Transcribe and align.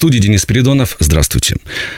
Студии 0.00 0.18
Денис 0.18 0.46
Передонов. 0.46 0.96
Здравствуйте. 0.98 1.56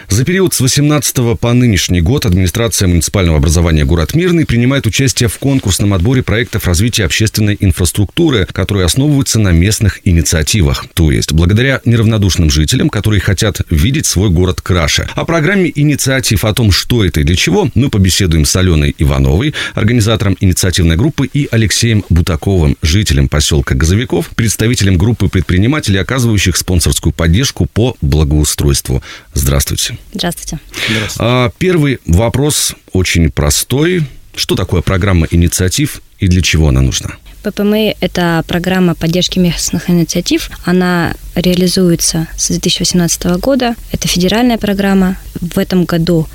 За 0.08 0.24
период 0.24 0.52
с 0.52 0.60
18 0.60 1.38
по 1.38 1.52
нынешний 1.52 2.00
год 2.00 2.26
администрация 2.26 2.88
муниципального 2.88 3.38
образования 3.38 3.84
«Город 3.84 4.16
Мирный» 4.16 4.44
принимает 4.44 4.88
участие 4.88 5.28
в 5.28 5.38
конкурсном 5.38 5.94
отборе 5.94 6.24
проектов 6.24 6.66
развития 6.66 7.04
общественной 7.04 7.56
инфраструктуры, 7.60 8.44
которые 8.52 8.86
основываются 8.86 9.38
на 9.38 9.52
местных 9.52 10.00
инициативах. 10.02 10.86
То 10.94 11.12
есть, 11.12 11.32
благодаря 11.32 11.80
неравнодушным 11.84 12.50
жителям, 12.50 12.90
которые 12.90 13.20
хотят 13.20 13.60
видеть 13.70 14.06
свой 14.06 14.30
город 14.30 14.60
краше. 14.60 15.08
О 15.14 15.24
программе 15.24 15.70
инициатив, 15.72 16.44
о 16.44 16.52
том, 16.52 16.72
что 16.72 17.04
это 17.04 17.20
и 17.20 17.22
для 17.22 17.36
чего, 17.36 17.70
мы 17.76 17.88
побеседуем 17.88 18.46
с 18.46 18.56
Аленой 18.56 18.96
Ивановой, 18.98 19.54
организатором 19.74 20.36
инициативной 20.40 20.96
группы, 20.96 21.30
и 21.32 21.46
Алексеем 21.52 22.04
Бутаковым, 22.08 22.76
жителем 22.82 23.28
поселка 23.28 23.76
Газовиков, 23.76 24.30
представителем 24.30 24.98
группы 24.98 25.28
предпринимателей, 25.28 25.98
оказывающих 25.98 26.56
спонсорскую 26.56 27.12
поддержку 27.12 27.68
по 27.72 27.91
благоустройству. 28.00 29.02
Здравствуйте. 29.34 29.98
Здравствуйте. 30.14 30.58
Здравствуйте. 30.88 31.16
А, 31.18 31.50
первый 31.58 31.98
вопрос 32.06 32.74
очень 32.92 33.30
простой. 33.30 34.06
Что 34.34 34.54
такое 34.54 34.80
программа 34.80 35.26
инициатив 35.30 36.00
и 36.18 36.26
для 36.26 36.40
чего 36.40 36.68
она 36.68 36.80
нужна? 36.80 37.10
ППМ– 37.42 37.74
это 38.00 38.44
программа 38.46 38.94
поддержки 38.94 39.38
местных 39.38 39.90
инициатив. 39.90 40.50
Она 40.64 41.14
реализуется 41.34 42.28
с 42.36 42.48
2018 42.48 43.24
года. 43.40 43.74
Это 43.90 44.08
федеральная 44.08 44.58
программа. 44.58 45.16
В 45.40 45.58
этом 45.58 45.84
году 45.84 46.28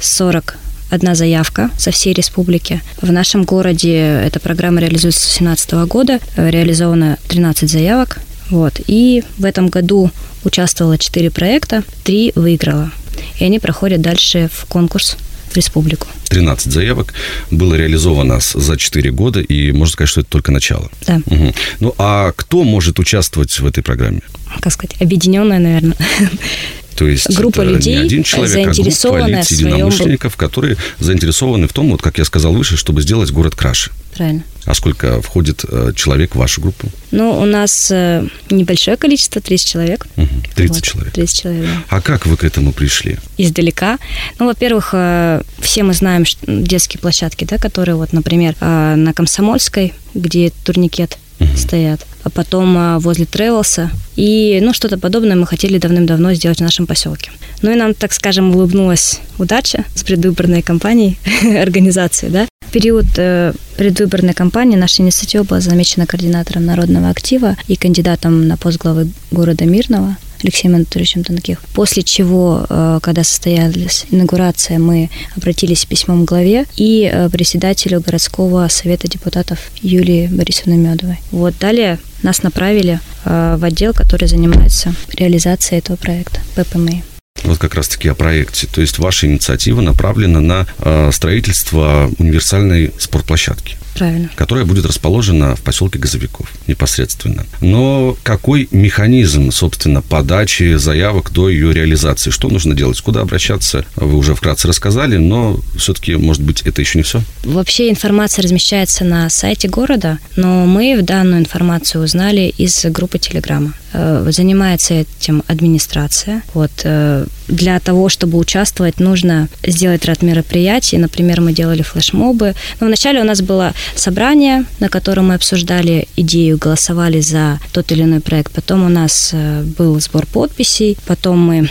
40 0.00 0.56
одна 0.90 1.14
заявка 1.14 1.70
со 1.76 1.90
всей 1.90 2.14
республики. 2.14 2.80
В 3.00 3.12
нашем 3.12 3.44
городе 3.44 3.96
эта 3.98 4.40
программа 4.40 4.80
реализуется 4.80 5.20
с 5.20 5.38
2017 5.38 5.72
года. 5.88 6.20
Реализовано 6.36 7.18
13 7.28 7.70
заявок. 7.70 8.20
Вот. 8.50 8.80
И 8.86 9.22
в 9.38 9.44
этом 9.44 9.68
году 9.68 10.10
участвовало 10.44 10.98
4 10.98 11.30
проекта, 11.30 11.82
3 12.04 12.32
выиграла. 12.34 12.90
И 13.38 13.44
они 13.44 13.58
проходят 13.58 14.00
дальше 14.00 14.48
в 14.52 14.66
конкурс 14.66 15.16
в 15.50 15.56
республику. 15.56 16.06
13 16.28 16.72
заявок 16.72 17.14
было 17.50 17.74
реализовано 17.74 18.40
за 18.40 18.76
4 18.76 19.10
года, 19.12 19.40
и 19.40 19.72
можно 19.72 19.92
сказать, 19.92 20.10
что 20.10 20.20
это 20.20 20.30
только 20.30 20.52
начало. 20.52 20.90
Да. 21.06 21.20
Угу. 21.26 21.54
Ну, 21.80 21.94
а 21.98 22.32
кто 22.32 22.64
может 22.64 22.98
участвовать 22.98 23.58
в 23.58 23.66
этой 23.66 23.82
программе? 23.82 24.22
Как 24.60 24.72
сказать, 24.72 24.96
объединенная, 25.00 25.58
наверное. 25.60 25.96
То 26.96 27.08
есть 27.08 27.28
группа 27.36 27.62
это 27.62 27.70
людей, 27.70 27.96
не 27.96 28.02
один 28.02 28.22
человек, 28.22 28.68
а 28.68 28.72
группа 28.72 29.26
лиц 29.26 29.50
единомышленников, 29.50 30.36
которые 30.36 30.76
заинтересованы 30.98 31.68
в 31.68 31.72
том, 31.72 31.90
вот 31.90 32.02
как 32.02 32.18
я 32.18 32.24
сказал 32.24 32.52
выше, 32.52 32.76
чтобы 32.76 33.02
сделать 33.02 33.30
город 33.30 33.54
краше. 33.54 33.90
Правильно. 34.14 34.44
А 34.64 34.74
сколько 34.74 35.20
входит 35.20 35.64
э, 35.68 35.92
человек 35.94 36.34
в 36.34 36.38
вашу 36.38 36.60
группу? 36.60 36.88
Ну, 37.10 37.38
у 37.38 37.44
нас 37.44 37.90
э, 37.90 38.26
небольшое 38.48 38.96
количество, 38.96 39.42
30 39.42 39.68
человек. 39.68 40.06
Угу, 40.16 40.28
30 40.54 40.74
вот, 40.74 40.82
человек. 40.84 41.12
30 41.12 41.38
человек, 41.38 41.62
да. 41.64 41.82
А 41.88 42.00
как 42.00 42.26
вы 42.26 42.36
к 42.36 42.44
этому 42.44 42.72
пришли? 42.72 43.18
Издалека. 43.36 43.98
Ну, 44.38 44.46
во-первых, 44.46 44.90
э, 44.92 45.42
все 45.58 45.82
мы 45.82 45.92
знаем 45.92 46.24
детские 46.46 47.00
площадки, 47.00 47.44
да, 47.44 47.58
которые 47.58 47.96
вот, 47.96 48.12
например, 48.12 48.54
на 48.60 49.12
Комсомольской, 49.12 49.92
где 50.14 50.50
турникет 50.64 51.18
угу. 51.40 51.56
стоят, 51.56 52.06
а 52.24 52.30
потом 52.30 52.98
возле 52.98 53.26
Тревелса. 53.26 53.90
И, 54.16 54.58
ну, 54.62 54.72
что-то 54.72 54.98
подобное 54.98 55.36
мы 55.36 55.46
хотели 55.46 55.78
давным-давно 55.78 56.34
сделать 56.34 56.58
в 56.58 56.62
нашем 56.62 56.86
поселке. 56.86 57.30
Ну 57.62 57.70
и 57.70 57.76
нам, 57.76 57.94
так 57.94 58.12
скажем, 58.12 58.54
улыбнулась 58.54 59.20
удача 59.38 59.84
с 59.94 60.02
предвыборной 60.02 60.62
кампанией 60.62 61.18
организации, 61.62 62.28
да, 62.28 62.46
период 62.74 63.06
э, 63.18 63.52
предвыборной 63.76 64.34
кампании 64.34 64.76
наша 64.76 65.02
инициатива 65.02 65.44
была 65.44 65.60
замечена 65.60 66.06
координатором 66.06 66.66
народного 66.66 67.08
актива 67.08 67.56
и 67.68 67.76
кандидатом 67.76 68.48
на 68.48 68.56
пост 68.56 68.78
главы 68.78 69.10
города 69.30 69.64
Мирного 69.64 70.16
Алексеем 70.44 70.74
Анатольевичем 70.76 71.24
Тонких. 71.24 71.60
После 71.74 72.02
чего, 72.02 72.66
э, 72.68 73.00
когда 73.02 73.24
состоялась 73.24 74.06
инаугурация, 74.10 74.78
мы 74.78 75.10
обратились 75.36 75.84
письмом 75.84 76.24
к 76.24 76.28
главе 76.28 76.66
и 76.76 77.10
э, 77.12 77.28
председателю 77.30 78.00
городского 78.00 78.68
совета 78.68 79.08
депутатов 79.08 79.58
Юлии 79.80 80.28
Борисовны 80.28 80.76
Медовой. 80.76 81.18
Вот 81.30 81.54
далее 81.58 81.98
нас 82.22 82.42
направили 82.42 83.00
в 83.24 83.64
отдел, 83.64 83.92
который 83.92 84.28
занимается 84.28 84.94
реализацией 85.16 85.78
этого 85.78 85.96
проекта 85.96 86.40
ППМИ. 86.54 87.02
Вот 87.44 87.58
как 87.58 87.74
раз-таки 87.74 88.08
о 88.08 88.14
проекте. 88.14 88.66
То 88.66 88.80
есть 88.80 88.98
ваша 88.98 89.26
инициатива 89.26 89.80
направлена 89.80 90.40
на 90.40 90.66
э, 90.78 91.10
строительство 91.12 92.10
универсальной 92.18 92.92
спортплощадки. 92.98 93.76
Правильно. 93.94 94.30
Которая 94.34 94.64
будет 94.64 94.86
расположена 94.86 95.56
в 95.56 95.60
поселке 95.60 95.98
Газовиков 95.98 96.50
непосредственно. 96.66 97.46
Но 97.60 98.16
какой 98.22 98.68
механизм, 98.70 99.50
собственно, 99.50 100.02
подачи 100.02 100.76
заявок 100.76 101.32
до 101.32 101.48
ее 101.48 101.72
реализации? 101.72 102.30
Что 102.30 102.48
нужно 102.48 102.74
делать? 102.74 103.00
Куда 103.00 103.20
обращаться? 103.20 103.84
Вы 103.96 104.16
уже 104.16 104.34
вкратце 104.34 104.68
рассказали, 104.68 105.16
но 105.16 105.60
все-таки, 105.76 106.16
может 106.16 106.42
быть, 106.42 106.62
это 106.62 106.80
еще 106.80 106.98
не 106.98 107.02
все? 107.04 107.22
Вообще 107.44 107.90
информация 107.90 108.42
размещается 108.42 109.04
на 109.04 109.30
сайте 109.30 109.68
города, 109.68 110.18
но 110.36 110.66
мы 110.66 110.96
в 110.98 111.04
данную 111.04 111.40
информацию 111.40 112.02
узнали 112.04 112.52
из 112.56 112.84
группы 112.86 113.18
Телеграма. 113.18 113.74
Э, 113.96 114.26
занимается 114.30 114.94
этим 114.94 115.44
администрация. 115.46 116.42
Вот. 116.52 116.72
Э, 116.82 117.26
для 117.46 117.78
того, 117.78 118.08
чтобы 118.08 118.38
участвовать, 118.38 118.98
нужно 118.98 119.48
сделать 119.62 120.04
ряд 120.04 120.22
мероприятий. 120.22 120.98
Например, 120.98 121.40
мы 121.40 121.52
делали 121.52 121.82
флешмобы. 121.82 122.54
Но 122.80 122.88
вначале 122.88 123.20
у 123.20 123.24
нас 123.24 123.40
было 123.40 123.72
собрание, 123.94 124.64
на 124.80 124.88
котором 124.88 125.28
мы 125.28 125.34
обсуждали 125.34 126.08
идею, 126.16 126.58
голосовали 126.58 127.20
за 127.20 127.60
тот 127.72 127.92
или 127.92 128.02
иной 128.02 128.20
проект. 128.20 128.52
Потом 128.52 128.84
у 128.84 128.88
нас 128.88 129.30
э, 129.32 129.62
был 129.62 130.00
сбор 130.00 130.26
подписей. 130.26 130.96
Потом 131.06 131.38
мы 131.38 131.68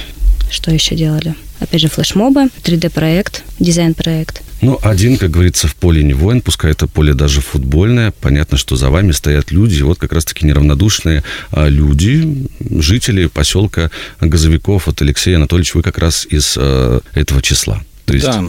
что 0.50 0.72
еще 0.72 0.96
делали? 0.96 1.35
Опять 1.59 1.81
же, 1.81 1.88
флешмобы, 1.88 2.50
3D-проект, 2.63 3.44
дизайн-проект. 3.59 4.44
Ну, 4.62 4.79
один, 4.81 5.18
как 5.18 5.31
говорится, 5.31 5.68
в 5.68 5.75
поле 5.75 6.03
не 6.03 6.13
воин, 6.13 6.41
пускай 6.41 6.72
это 6.72 6.88
поле 6.88 7.13
даже 7.13 7.41
футбольное. 7.41 8.12
Понятно, 8.12 8.57
что 8.57 8.75
за 8.75 8.90
вами 8.90 9.12
стоят 9.12 9.51
люди, 9.51 9.81
вот 9.81 9.97
как 9.97 10.13
раз-таки 10.13 10.45
неравнодушные 10.45 11.24
а, 11.51 11.68
люди, 11.68 12.47
жители 12.59 13.25
поселка 13.25 13.91
Газовиков. 14.22 14.88
Вот 14.88 15.01
Алексей 15.01 15.35
Анатольевич, 15.35 15.75
вы 15.75 15.81
как 15.81 15.97
раз 15.97 16.25
из 16.30 16.56
а, 16.57 17.01
этого 17.13 17.41
числа. 17.41 17.81
То 18.06 18.13
есть... 18.13 18.25
Да, 18.25 18.45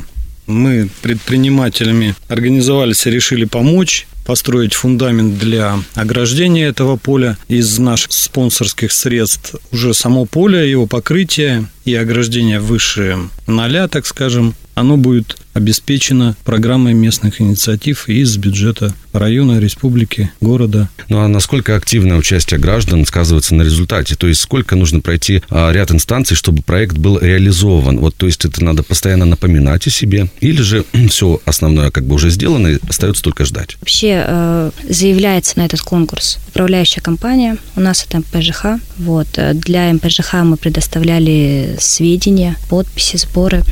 мы 0.47 0.89
предпринимателями 1.03 2.15
организовались 2.29 3.07
и 3.07 3.11
решили 3.11 3.45
помочь 3.45 4.07
построить 4.25 4.75
фундамент 4.75 5.39
для 5.39 5.79
ограждения 5.95 6.67
этого 6.67 6.97
поля 6.97 7.37
из 7.49 7.79
наших 7.79 8.13
спонсорских 8.13 8.91
средств. 8.93 9.55
Уже 9.71 9.95
само 9.95 10.25
поле, 10.25 10.71
его 10.71 10.87
покрытие 10.87 11.67
и 11.85 11.95
ограждение 11.95 12.59
выше 12.59 13.19
ноля, 13.47 13.87
так 13.89 14.07
скажем, 14.07 14.55
оно 14.75 14.97
будет 14.97 15.37
обеспечено 15.55 16.37
программой 16.45 16.95
местных 16.95 17.41
инициатив 17.41 18.09
из 18.09 18.37
бюджета 18.37 18.93
района, 19.13 19.61
республики, 19.61 20.31
города. 20.41 20.89
Ну 21.09 21.21
а 21.21 21.29
насколько 21.29 21.77
активное 21.77 22.17
участие 22.17 22.59
граждан 22.59 23.07
сказывается 23.07 23.55
на 23.55 23.63
результате? 23.63 24.17
То 24.17 24.27
есть 24.27 24.41
сколько 24.41 24.75
нужно 24.75 25.01
пройти 25.01 25.43
а, 25.49 25.71
ряд 25.71 25.93
инстанций, 25.93 26.37
чтобы 26.37 26.63
проект 26.63 26.99
был 26.99 27.19
реализован? 27.19 27.99
Вот, 27.99 28.17
то 28.17 28.27
есть 28.27 28.45
это 28.45 28.63
надо 28.65 28.83
постоянно 28.83 29.25
напоминать 29.25 29.87
о 29.87 29.91
себе? 29.91 30.29
Или 30.41 30.61
же 30.61 30.85
все 31.09 31.41
основное 31.45 31.91
как 31.91 32.05
бы 32.05 32.17
уже 32.17 32.31
сделано 32.31 32.69
и 32.69 32.79
остается 32.89 33.23
только 33.23 33.45
ждать? 33.45 33.77
Вообще 33.81 34.25
э, 34.27 34.71
заявляется 34.89 35.59
на 35.59 35.67
этот 35.67 35.81
конкурс 35.81 36.39
управляющая 36.49 37.03
компания. 37.03 37.57
У 37.77 37.81
нас 37.81 38.05
это 38.09 38.19
МПЖХ. 38.19 38.81
Вот. 38.99 39.29
Для 39.55 39.93
МПЖХ 39.93 40.35
мы 40.45 40.57
предоставляли 40.57 41.77
сведения, 41.81 42.57
подписи, 42.69 43.17
сборы. 43.17 43.63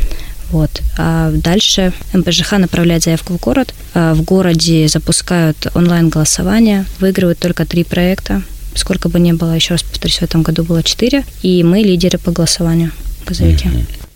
Вот. 0.52 0.82
А 0.98 1.32
дальше 1.32 1.92
МПЖХ 2.12 2.52
направляет 2.58 3.02
заявку 3.02 3.32
в 3.32 3.40
город. 3.40 3.74
А 3.94 4.14
в 4.14 4.22
городе 4.22 4.86
запускают 4.86 5.66
онлайн-голосование. 5.74 6.84
Выигрывают 7.00 7.38
только 7.38 7.66
три 7.66 7.84
проекта. 7.84 8.42
Сколько 8.74 9.08
бы 9.08 9.18
ни 9.18 9.32
было, 9.32 9.52
еще 9.54 9.74
раз 9.74 9.82
повторюсь, 9.82 10.18
в 10.18 10.22
этом 10.22 10.42
году 10.42 10.62
было 10.62 10.82
четыре. 10.82 11.24
И 11.42 11.64
мы 11.64 11.80
лидеры 11.80 12.18
по 12.18 12.30
голосованию 12.30 12.92
газовики. 13.26 13.68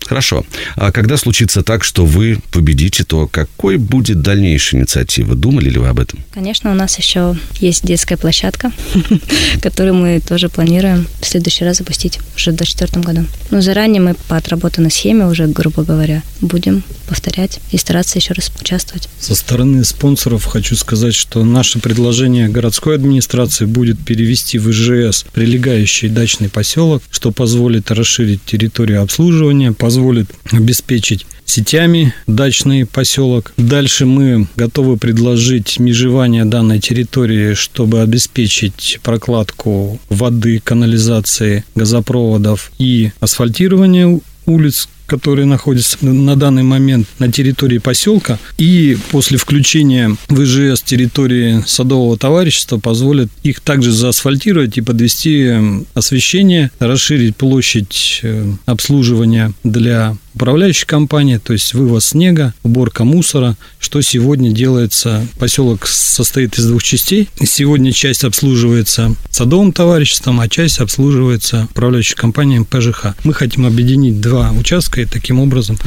Хорошо. 0.07 0.45
А 0.75 0.91
когда 0.91 1.17
случится 1.17 1.63
так, 1.63 1.83
что 1.83 2.05
вы 2.05 2.39
победите, 2.51 3.03
то 3.03 3.27
какой 3.27 3.77
будет 3.77 4.21
дальнейшая 4.21 4.81
инициатива? 4.81 5.35
Думали 5.35 5.69
ли 5.69 5.79
вы 5.79 5.87
об 5.87 5.99
этом? 5.99 6.19
Конечно, 6.33 6.71
у 6.71 6.73
нас 6.73 6.97
еще 6.97 7.35
есть 7.59 7.85
детская 7.85 8.17
площадка, 8.17 8.71
которую 9.61 9.95
мы 9.95 10.19
тоже 10.19 10.49
планируем 10.49 11.07
в 11.21 11.25
следующий 11.25 11.65
раз 11.65 11.77
запустить 11.77 12.19
уже 12.35 12.51
в 12.51 12.55
2024 12.55 13.03
году. 13.03 13.27
Но 13.51 13.61
заранее 13.61 14.01
мы 14.01 14.15
по 14.27 14.37
отработанной 14.37 14.91
схеме 14.91 15.25
уже, 15.25 15.47
грубо 15.47 15.83
говоря, 15.83 16.23
будем 16.41 16.83
повторять 17.07 17.59
и 17.71 17.77
стараться 17.77 18.17
еще 18.17 18.33
раз 18.33 18.51
участвовать. 18.59 19.09
Со 19.19 19.35
стороны 19.35 19.83
спонсоров 19.83 20.45
хочу 20.45 20.75
сказать, 20.75 21.15
что 21.15 21.43
наше 21.43 21.79
предложение 21.79 22.49
городской 22.49 22.95
администрации 22.95 23.65
будет 23.65 23.99
перевести 23.99 24.57
в 24.57 24.69
ИЖС 24.69 25.25
прилегающий 25.33 26.09
дачный 26.09 26.49
поселок, 26.49 27.03
что 27.09 27.31
позволит 27.31 27.91
расширить 27.91 28.43
территорию 28.45 29.01
обслуживания, 29.01 29.71
позволит 29.71 29.96
позволит 29.97 30.27
обеспечить 30.51 31.25
сетями 31.45 32.13
дачный 32.27 32.85
поселок. 32.85 33.53
Дальше 33.57 34.05
мы 34.05 34.47
готовы 34.55 34.95
предложить 34.97 35.79
межевание 35.79 36.45
данной 36.45 36.79
территории, 36.79 37.55
чтобы 37.55 38.01
обеспечить 38.01 38.99
прокладку 39.01 39.99
воды, 40.09 40.61
канализации, 40.63 41.63
газопроводов 41.73 42.71
и 42.77 43.11
асфальтирование 43.21 44.21
улиц, 44.45 44.87
которые 45.07 45.45
находятся 45.45 45.97
на 46.05 46.35
данный 46.35 46.63
момент 46.63 47.07
на 47.17 47.31
территории 47.31 47.79
поселка, 47.79 48.37
и 48.57 48.97
после 49.09 49.37
включения 49.37 50.15
в 50.27 50.43
ИЖС 50.43 50.81
территории 50.81 51.63
садового 51.65 52.17
товарищества 52.17 52.77
позволят 52.77 53.29
их 53.43 53.61
также 53.61 53.91
заасфальтировать 53.91 54.77
и 54.77 54.81
подвести 54.81 55.53
освещение, 55.93 56.71
расширить 56.79 57.35
площадь 57.35 58.19
э, 58.23 58.51
обслуживания 58.65 59.53
для 59.63 60.15
управляющей 60.37 60.85
компании, 60.85 61.37
то 61.37 61.51
есть 61.51 61.73
вывоз 61.73 62.07
снега, 62.07 62.53
уборка 62.61 63.03
мусора, 63.03 63.57
что 63.79 64.01
сегодня 64.01 64.51
делается. 64.51 65.25
Поселок 65.39 65.87
состоит 65.87 66.59
из 66.59 66.67
двух 66.67 66.83
частей. 66.83 67.27
Сегодня 67.43 67.91
часть 67.91 68.23
обслуживается 68.23 69.15
садовым 69.31 69.71
товариществом, 69.71 70.39
а 70.39 70.47
часть 70.47 70.77
обслуживается 70.77 71.67
управляющей 71.71 72.15
компанией 72.15 72.63
ПЖХ. 72.63 73.15
Мы 73.23 73.33
хотим 73.33 73.65
объединить 73.65 74.21
два 74.21 74.51
участка, 74.51 74.96
и 75.01 75.05
таким 75.05 75.39
образом 75.39 75.77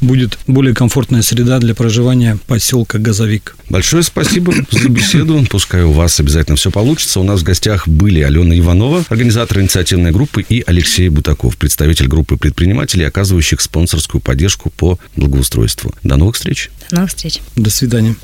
будет 0.00 0.38
более 0.46 0.74
комфортная 0.74 1.22
среда 1.22 1.58
для 1.58 1.74
проживания 1.74 2.38
поселка 2.46 2.98
Газовик. 2.98 3.56
Большое 3.68 4.02
спасибо 4.02 4.54
за 4.70 4.88
беседу. 4.88 5.44
Пускай 5.50 5.82
у 5.82 5.92
вас 5.92 6.20
обязательно 6.20 6.56
все 6.56 6.70
получится. 6.70 7.20
У 7.20 7.24
нас 7.24 7.40
в 7.40 7.44
гостях 7.44 7.88
были 7.88 8.20
Алена 8.20 8.56
Иванова, 8.58 9.04
организатор 9.08 9.60
инициативной 9.60 10.12
группы, 10.12 10.44
и 10.48 10.62
Алексей 10.66 11.08
Бутаков, 11.08 11.56
представитель 11.56 12.08
группы 12.08 12.36
предпринимателей, 12.36 13.04
оказывающих 13.04 13.60
спонсорскую 13.60 14.20
поддержку 14.20 14.70
по 14.70 14.98
благоустройству. 15.16 15.94
До 16.02 16.16
новых 16.16 16.36
встреч. 16.36 16.70
До 16.90 16.96
новых 16.96 17.10
встреч. 17.10 17.40
До 17.56 17.70
свидания. 17.70 18.16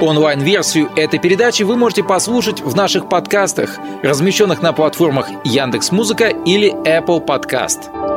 Онлайн-версию 0.00 0.90
этой 0.94 1.18
передачи 1.18 1.64
вы 1.64 1.76
можете 1.76 2.04
послушать 2.04 2.60
в 2.60 2.76
наших 2.76 3.08
подкастах, 3.08 3.78
размещенных 4.02 4.62
на 4.62 4.72
платформах 4.72 5.28
Яндекс.Музыка 5.44 6.28
или 6.28 6.72
Apple 6.86 7.26
Podcast. 7.26 8.07